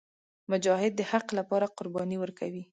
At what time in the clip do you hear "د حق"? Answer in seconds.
0.95-1.27